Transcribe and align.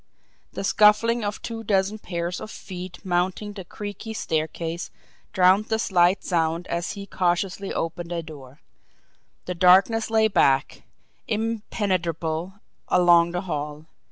The 0.53 0.63
scuffling 0.63 1.23
of 1.23 1.43
two 1.43 1.63
dozen 1.63 1.99
pairs 1.99 2.41
of 2.41 2.49
feet 2.49 3.05
mounting 3.05 3.53
the 3.53 3.63
creaky 3.63 4.15
staircase 4.15 4.89
drowned 5.31 5.65
the 5.65 5.77
slight 5.77 6.23
sound 6.23 6.65
as 6.69 6.93
he 6.93 7.05
cautiously 7.05 7.71
opened 7.71 8.11
a 8.11 8.23
door; 8.23 8.61
the 9.45 9.53
darkness 9.53 10.09
lay 10.09 10.27
black, 10.27 10.81
impenetrable, 11.27 12.53
along 12.87 13.29
the 13.29 13.41
hall. 13.41 13.85